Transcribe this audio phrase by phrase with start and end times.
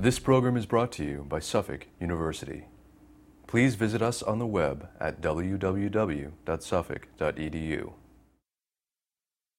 [0.00, 2.64] This program is brought to you by Suffolk University.
[3.46, 7.92] Please visit us on the web at www.suffolk.edu.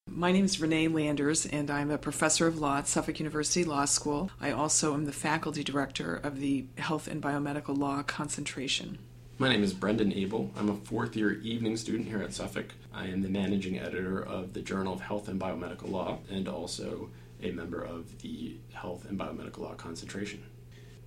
[0.09, 3.85] My name is Renee Landers, and I'm a professor of law at Suffolk University Law
[3.85, 4.31] School.
[4.41, 8.97] I also am the faculty director of the Health and Biomedical Law concentration.
[9.37, 10.49] My name is Brendan Abel.
[10.57, 12.73] I'm a fourth year evening student here at Suffolk.
[12.91, 17.11] I am the managing editor of the Journal of Health and Biomedical Law and also
[17.41, 20.43] a member of the Health and Biomedical Law concentration.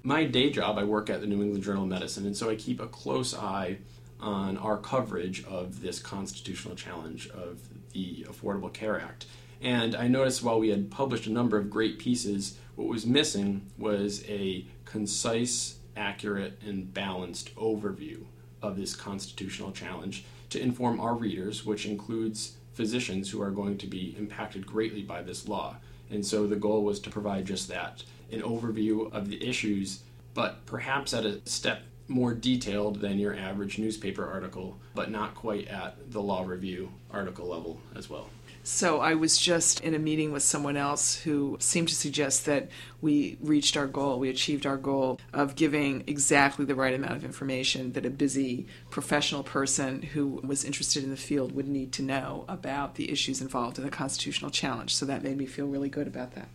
[0.02, 2.56] My day job, I work at the New England Journal of Medicine, and so I
[2.56, 3.78] keep a close eye
[4.20, 7.60] on our coverage of this constitutional challenge of
[7.92, 9.26] the Affordable Care Act.
[9.62, 13.70] And I noticed while we had published a number of great pieces, what was missing
[13.78, 18.24] was a concise, accurate, and balanced overview
[18.60, 23.86] of this constitutional challenge to inform our readers, which includes physicians who are going to
[23.86, 25.76] be impacted greatly by this law.
[26.14, 30.00] And so the goal was to provide just that an overview of the issues,
[30.33, 35.66] but perhaps at a step more detailed than your average newspaper article, but not quite
[35.69, 38.28] at the law review article level as well.
[38.66, 42.70] So I was just in a meeting with someone else who seemed to suggest that
[43.02, 47.26] we reached our goal, we achieved our goal of giving exactly the right amount of
[47.26, 52.02] information that a busy professional person who was interested in the field would need to
[52.02, 54.94] know about the issues involved in the constitutional challenge.
[54.94, 56.48] So that made me feel really good about that.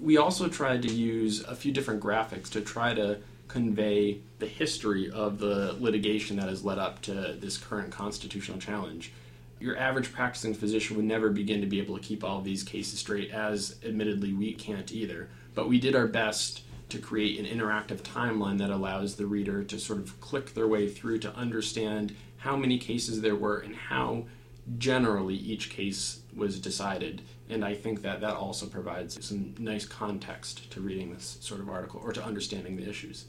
[0.00, 5.10] We also tried to use a few different graphics to try to convey the history
[5.10, 9.12] of the litigation that has led up to this current constitutional challenge.
[9.60, 12.62] Your average practicing physician would never begin to be able to keep all of these
[12.62, 15.28] cases straight, as admittedly we can't either.
[15.54, 19.78] But we did our best to create an interactive timeline that allows the reader to
[19.78, 24.24] sort of click their way through to understand how many cases there were and how
[24.78, 27.20] generally each case was decided.
[27.50, 31.68] And I think that that also provides some nice context to reading this sort of
[31.68, 33.26] article or to understanding the issues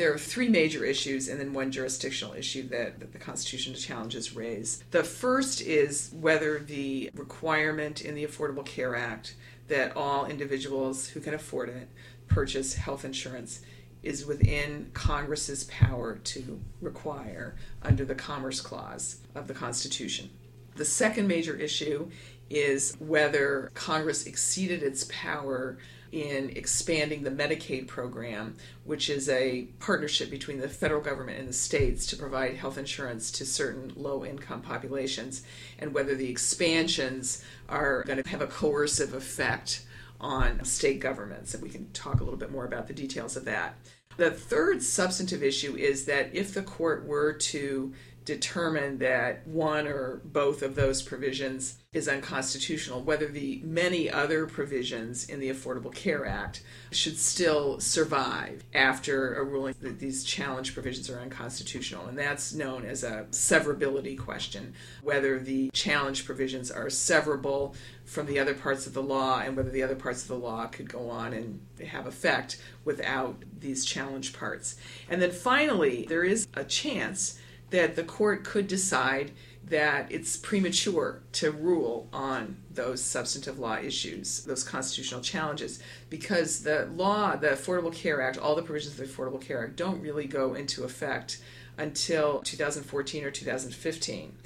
[0.00, 4.34] there are three major issues and then one jurisdictional issue that, that, the constitutional challenges
[4.34, 4.82] raise.
[4.92, 9.34] The first is whether the requirement in the Affordable Care Act
[9.68, 11.86] that all individuals who can afford it
[12.28, 13.60] purchase health insurance
[14.02, 20.30] is within Congress's power to require under the Commerce Clause of the Constitution.
[20.76, 22.10] The second major issue
[22.48, 25.76] is whether Congress exceeded its power
[26.12, 31.52] in expanding the Medicaid program, which is a partnership between the federal government and the
[31.52, 35.42] states to provide health insurance to certain low income populations,
[35.78, 39.84] and whether the expansions are going to have a coercive effect
[40.20, 41.54] on state governments.
[41.54, 43.74] And we can talk a little bit more about the details of that.
[44.16, 47.94] The third substantive issue is that if the court were to
[48.30, 55.24] determine that one or both of those provisions is unconstitutional, whether the many other provisions
[55.24, 61.10] in the Affordable Care Act should still survive after a ruling that these challenge provisions
[61.10, 62.06] are unconstitutional.
[62.06, 67.74] And that's known as a severability question whether the challenge provisions are severable
[68.04, 70.68] from the other parts of the law and whether the other parts of the law
[70.68, 74.76] could go on and have effect without these challenge parts.
[75.08, 79.32] And then finally, there is a chance that the court could decide
[79.64, 86.88] that it's premature to rule on those substantive law issues, those constitutional challenges, because the
[86.96, 90.26] law, the Affordable Care Act, all the provisions of the Affordable Care Act don't really
[90.26, 91.40] go into effect
[91.78, 94.36] until 2014 or 2015.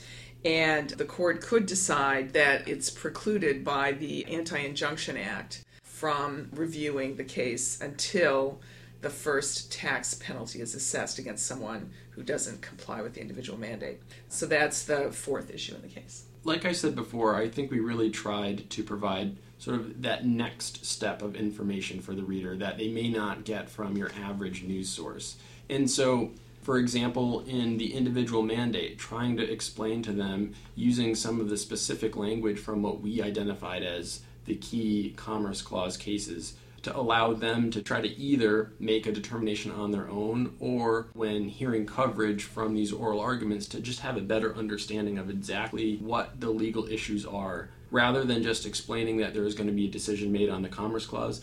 [0.44, 7.16] And the court could decide that it's precluded by the Anti Injunction Act from reviewing
[7.16, 8.60] the case until
[9.00, 14.00] the first tax penalty is assessed against someone who doesn't comply with the individual mandate.
[14.28, 16.24] So that's the fourth issue in the case.
[16.44, 20.84] Like I said before, I think we really tried to provide sort of that next
[20.84, 24.88] step of information for the reader that they may not get from your average news
[24.88, 25.36] source.
[25.70, 26.32] And so,
[26.62, 31.56] for example, in the individual mandate, trying to explain to them using some of the
[31.56, 37.70] specific language from what we identified as the key Commerce Clause cases to allow them
[37.70, 42.74] to try to either make a determination on their own or when hearing coverage from
[42.74, 47.24] these oral arguments to just have a better understanding of exactly what the legal issues
[47.26, 50.62] are rather than just explaining that there is going to be a decision made on
[50.62, 51.42] the Commerce Clause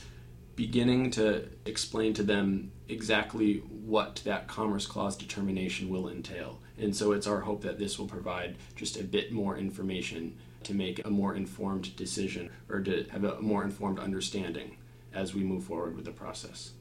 [0.55, 6.59] beginning to explain to them exactly what that Commerce Clause determination will entail.
[6.77, 10.75] And so it's our hope that this will provide just a bit more information to
[10.75, 14.77] make a more informed decision or to have a more informed understanding
[15.13, 16.71] as we move forward with the process.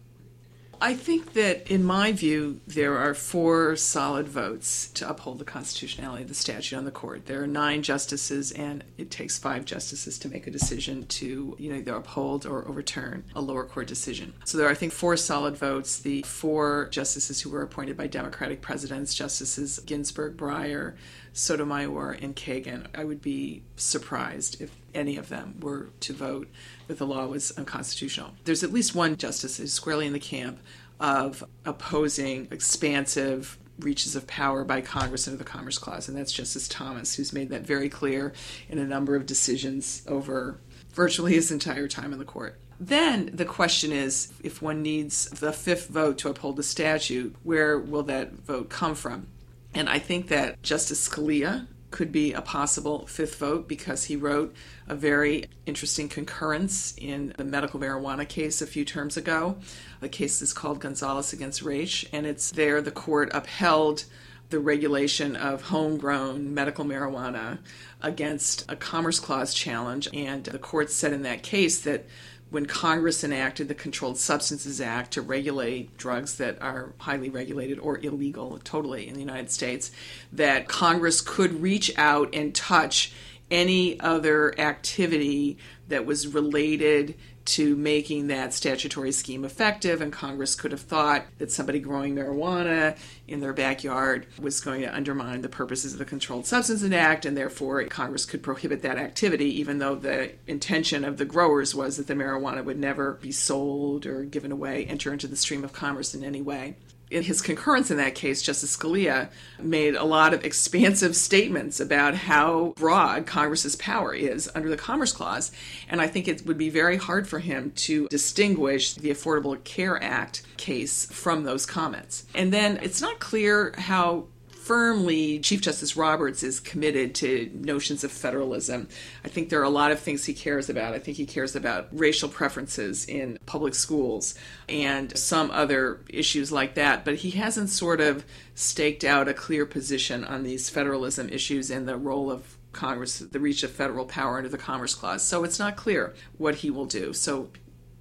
[0.82, 6.22] I think that, in my view, there are four solid votes to uphold the constitutionality
[6.22, 7.26] of the statute on the court.
[7.26, 11.70] There are nine justices, and it takes five justices to make a decision to you
[11.70, 14.32] know, either uphold or overturn a lower court decision.
[14.46, 15.98] So there are, I think, four solid votes.
[15.98, 20.94] The four justices who were appointed by Democratic presidents, Justices Ginsburg, Breyer,
[21.32, 22.86] Sotomayor, and Kagan.
[22.94, 26.48] I would be surprised if any of them were to vote
[26.88, 28.32] that the law was unconstitutional.
[28.44, 30.58] There's at least one justice who's squarely in the camp
[30.98, 36.68] of opposing expansive reaches of power by Congress under the Commerce Clause, and that's Justice
[36.68, 38.32] Thomas, who's made that very clear
[38.68, 40.58] in a number of decisions over
[40.92, 42.58] virtually his entire time in the court.
[42.78, 47.78] Then the question is if one needs the fifth vote to uphold the statute, where
[47.78, 49.26] will that vote come from?
[49.74, 54.54] And I think that Justice Scalia could be a possible fifth vote because he wrote
[54.86, 59.56] a very interesting concurrence in the medical marijuana case a few terms ago.
[60.00, 64.04] The case is called Gonzales against Raich, and it's there the court upheld
[64.50, 67.58] the regulation of homegrown medical marijuana
[68.02, 70.08] against a Commerce Clause challenge.
[70.12, 72.06] And the court said in that case that
[72.50, 77.98] when Congress enacted the Controlled Substances Act to regulate drugs that are highly regulated or
[77.98, 79.90] illegal totally in the United States,
[80.32, 83.12] that Congress could reach out and touch
[83.50, 85.58] any other activity
[85.88, 87.14] that was related
[87.44, 92.96] to making that statutory scheme effective, and Congress could have thought that somebody growing marijuana
[93.26, 97.36] in their backyard was going to undermine the purposes of the Controlled Substances Act, and
[97.36, 102.06] therefore Congress could prohibit that activity, even though the intention of the growers was that
[102.06, 106.14] the marijuana would never be sold or given away, enter into the stream of commerce
[106.14, 106.76] in any way
[107.10, 109.28] in his concurrence in that case, Justice Scalia
[109.58, 115.12] made a lot of expansive statements about how broad Congress's power is under the Commerce
[115.12, 115.50] Clause.
[115.88, 120.02] And I think it would be very hard for him to distinguish the Affordable Care
[120.02, 122.26] Act case from those comments.
[122.34, 124.26] And then it's not clear how
[124.70, 128.86] firmly Chief Justice Roberts is committed to notions of federalism.
[129.24, 130.94] I think there are a lot of things he cares about.
[130.94, 134.36] I think he cares about racial preferences in public schools
[134.68, 138.24] and some other issues like that, but he hasn't sort of
[138.54, 143.40] staked out a clear position on these federalism issues and the role of Congress, the
[143.40, 145.26] reach of federal power under the Commerce Clause.
[145.26, 147.12] So it's not clear what he will do.
[147.12, 147.48] So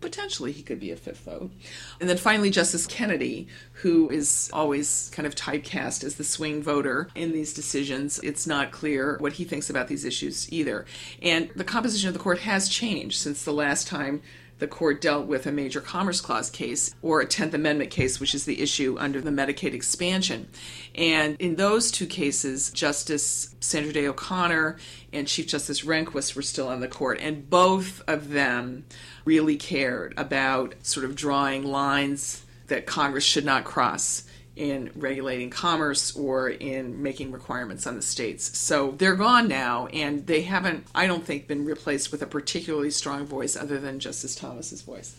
[0.02, 1.52] potentially he could be a fifth vote.
[2.00, 7.10] And then finally, Justice Kennedy, who is always kind of typecast as the swing voter
[7.16, 8.20] in these decisions.
[8.20, 10.86] It's not clear what he thinks about these issues either.
[11.22, 14.22] And the composition of the court has changed since the last time
[14.60, 18.36] the court dealt with a major Commerce Clause case or a 10th Amendment case, which
[18.36, 20.48] is the issue under the Medicaid expansion.
[20.94, 24.78] And in those two cases, Justice Sandra Day O'Connor
[25.12, 28.86] and Chief Justice Rehnquist were still on the court, and both of them
[29.26, 34.24] really cared about sort of drawing lines that Congress should not cross
[34.60, 38.58] in regulating commerce or in making requirements on the states.
[38.60, 42.92] So they're gone now, and they haven't, I don't think, been replaced with a particularly
[42.92, 45.16] strong voice other than Justice Thomas's voice.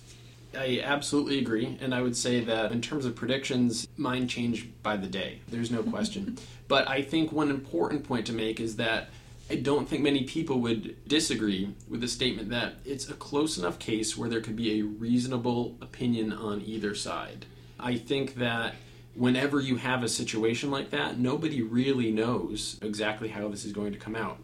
[0.54, 4.98] I absolutely agree, and I would say that in terms of predictions, mine change by
[4.98, 5.38] the day.
[5.48, 6.36] There's no question.
[6.68, 9.08] but I think one important point to make is that
[9.48, 13.78] I don't think many people would disagree with the statement that it's a close enough
[13.78, 17.46] case where there could be a reasonable opinion on either side.
[17.78, 18.74] I think that
[19.14, 23.92] whenever you have a situation like that, nobody really knows exactly how this is going
[23.92, 24.38] to come out.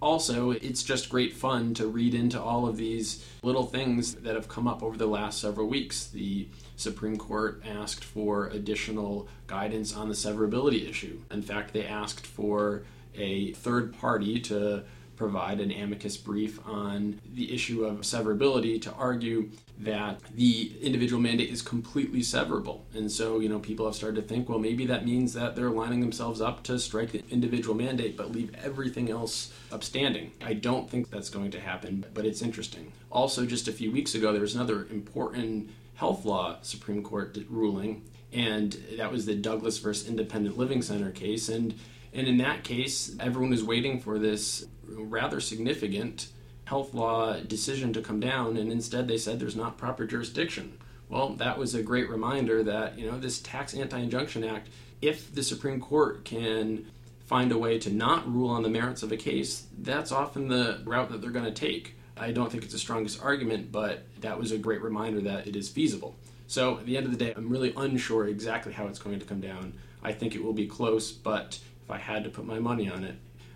[0.00, 4.48] Also, it's just great fun to read into all of these little things that have
[4.48, 6.06] come up over the last several weeks.
[6.08, 11.20] The Supreme Court asked for additional guidance on the severability issue.
[11.30, 12.82] In fact, they asked for
[13.14, 14.84] a third party to
[15.16, 21.50] provide an amicus brief on the issue of severability to argue that the individual mandate
[21.50, 22.80] is completely severable.
[22.94, 25.70] And so, you know, people have started to think, well, maybe that means that they're
[25.70, 30.32] lining themselves up to strike the individual mandate but leave everything else upstanding.
[30.44, 32.92] I don't think that's going to happen, but it's interesting.
[33.10, 38.04] Also, just a few weeks ago, there was another important health law Supreme Court ruling,
[38.32, 41.48] and that was the Douglas versus Independent Living Center case.
[41.48, 41.74] And
[42.16, 46.28] and in that case, everyone was waiting for this rather significant
[46.64, 50.78] health law decision to come down, and instead they said there's not proper jurisdiction.
[51.10, 54.70] Well, that was a great reminder that, you know, this Tax Anti Injunction Act,
[55.02, 56.86] if the Supreme Court can
[57.26, 60.80] find a way to not rule on the merits of a case, that's often the
[60.84, 61.96] route that they're going to take.
[62.16, 65.54] I don't think it's the strongest argument, but that was a great reminder that it
[65.54, 66.16] is feasible.
[66.46, 69.26] So at the end of the day, I'm really unsure exactly how it's going to
[69.26, 69.74] come down.
[70.02, 73.04] I think it will be close, but if I had to put my money on
[73.04, 73.14] it,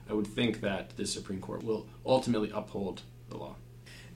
[0.08, 3.56] I would think that the Supreme Court will ultimately uphold the law.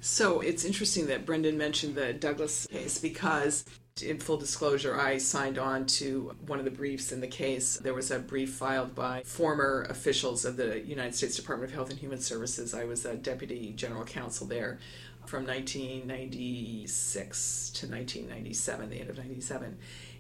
[0.01, 3.65] So it's interesting that Brendan mentioned the Douglas case because
[4.03, 7.77] In full disclosure, I signed on to one of the briefs in the case.
[7.77, 11.91] There was a brief filed by former officials of the United States Department of Health
[11.91, 12.75] and Human Services.
[12.75, 14.81] I was a deputy general counsel there
[15.27, 19.79] from 1996 to 1997, the end of 97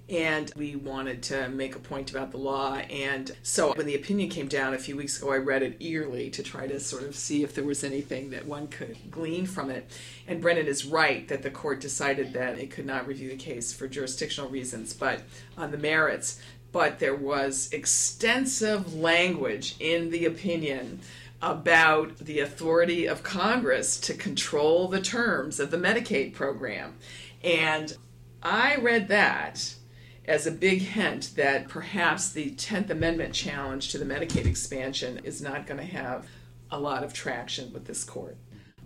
[0.09, 2.75] and we wanted to make a point about the law.
[2.75, 6.29] And so when the opinion came down a few weeks ago, I read it eagerly
[6.31, 9.71] to try to sort of see if there was anything that one could glean from
[9.71, 9.91] it.
[10.27, 13.73] And Brendan is right that the court decided that it could not review the case
[13.73, 15.23] for jurisdictional reasons, but
[15.57, 16.39] on the merits.
[16.71, 21.01] But there was extensive language in the opinion
[21.41, 26.97] about the authority of Congress to control the terms of the Medicaid program.
[27.43, 27.97] And
[28.43, 29.77] I read that
[30.27, 35.43] as a big hint that perhaps the 10th Amendment challenge to the Medicaid expansion is
[35.43, 36.27] not going to have
[36.71, 38.37] a lot of traction with this court.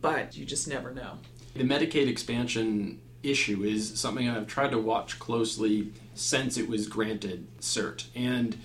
[0.01, 1.19] But you just never know.
[1.55, 7.47] The Medicaid expansion issue is something I've tried to watch closely since it was granted
[7.61, 8.07] cert.
[8.15, 8.59] And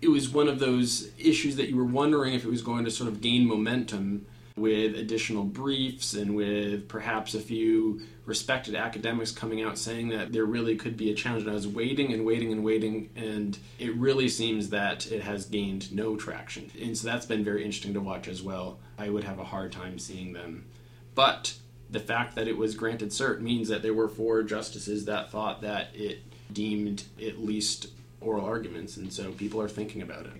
[0.00, 2.90] it was one of those issues that you were wondering if it was going to
[2.90, 4.26] sort of gain momentum
[4.60, 10.44] with additional briefs and with perhaps a few respected academics coming out saying that there
[10.44, 11.42] really could be a challenge.
[11.42, 15.46] And I was waiting and waiting and waiting, and it really seems that it has
[15.46, 16.70] gained no traction.
[16.80, 18.78] And so that's been very interesting to watch as well.
[18.98, 20.66] I would have a hard time seeing them.
[21.14, 21.54] But
[21.90, 25.62] the fact that it was granted cert means that there were four justices that thought
[25.62, 26.20] that it
[26.52, 27.88] deemed at least
[28.20, 30.32] oral arguments, and so people are thinking about it.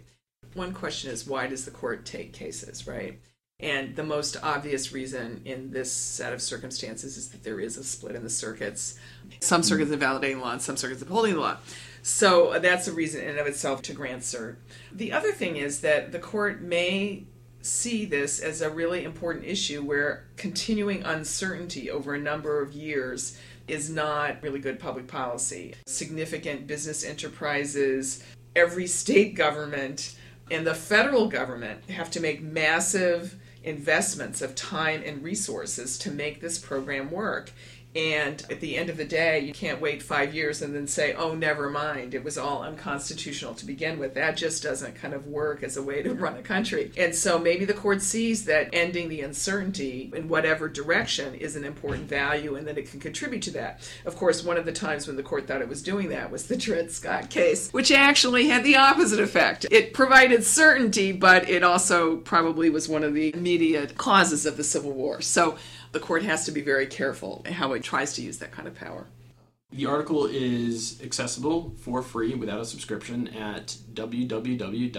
[0.54, 3.18] One question is why does the court take cases, right?
[3.62, 7.84] And the most obvious reason in this set of circumstances is that there is a
[7.84, 8.98] split in the circuits.
[9.40, 9.68] Some mm-hmm.
[9.68, 11.56] circuits are validating law and some circuits are upholding the law.
[12.02, 14.56] So uh, that's a reason in and of itself to grant cert.
[14.92, 17.24] The other thing is that the court may
[17.62, 23.38] see this as a really important issue where continuing uncertainty over a number of years
[23.68, 25.74] is not really good public policy.
[25.86, 28.24] Significant business enterprises,
[28.56, 30.16] every state government,
[30.50, 36.40] and the federal government have to make massive investments of time and resources to make
[36.40, 37.52] this program work.
[37.94, 41.12] And at the end of the day, you can't wait five years and then say,
[41.12, 44.14] oh, never mind, it was all unconstitutional to begin with.
[44.14, 46.92] That just doesn't kind of work as a way to run a country.
[46.96, 51.64] And so maybe the court sees that ending the uncertainty in whatever direction is an
[51.64, 53.80] important value and that it can contribute to that.
[54.04, 56.46] Of course, one of the times when the court thought it was doing that was
[56.46, 59.66] the Dred Scott case, which actually had the opposite effect.
[59.70, 64.64] It provided certainty, but it also probably was one of the immediate causes of the
[64.64, 65.20] Civil War.
[65.20, 65.58] So
[65.92, 68.74] the court has to be very careful how it tries to use that kind of
[68.74, 69.06] power.
[69.72, 74.96] The article is accessible for free without a subscription at www.nejm.org,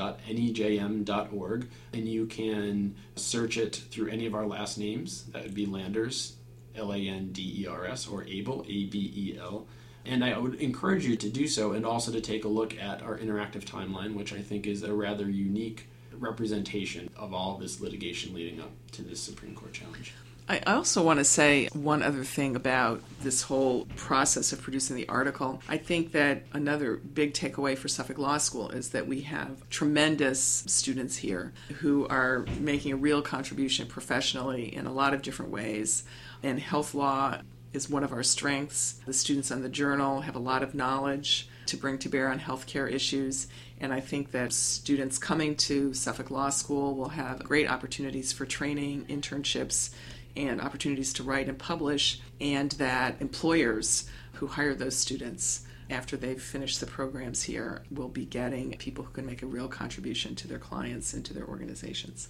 [1.92, 5.26] and you can search it through any of our last names.
[5.26, 6.38] That would be Landers,
[6.74, 9.68] L A N D E R S, or Abel, A B E L.
[10.06, 13.02] And I would encourage you to do so and also to take a look at
[13.02, 18.34] our interactive timeline, which I think is a rather unique representation of all this litigation
[18.34, 20.14] leading up to this Supreme Court challenge.
[20.52, 25.08] I also want to say one other thing about this whole process of producing the
[25.08, 25.62] article.
[25.70, 30.66] I think that another big takeaway for Suffolk Law School is that we have tremendous
[30.68, 36.04] students here who are making a real contribution professionally in a lot of different ways.
[36.44, 37.38] And health law
[37.72, 39.00] is one of our strengths.
[39.06, 42.42] The students on the journal have a lot of knowledge to bring to bear on
[42.42, 43.48] healthcare issues.
[43.80, 48.46] And I think that students coming to Suffolk Law School will have great opportunities for
[48.46, 49.92] training, internships,
[50.36, 56.42] and opportunities to write and publish, and that employers who hire those students after they've
[56.42, 60.48] finished the programs here will be getting people who can make a real contribution to
[60.48, 62.30] their clients and to their organizations.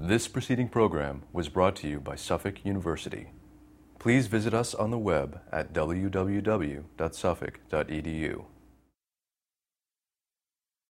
[0.00, 3.28] This preceding program was brought to you by Suffolk University.
[3.98, 8.44] Please visit us on the web at www.suffolk.edu.